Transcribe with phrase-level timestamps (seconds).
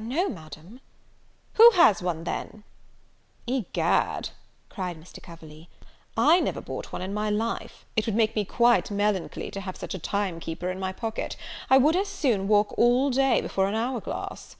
[0.00, 0.80] no, Madam."
[1.56, 2.64] "Who has one, then?"
[3.46, 4.30] "Egad,"
[4.70, 5.22] cried Mr.
[5.22, 5.68] Coverley,
[6.16, 9.76] "I never bought one in my life; it would make me quite melancholy to have
[9.76, 11.36] such a time keeper in my pocket.
[11.68, 14.56] I would as soon walk all day before an hour glass."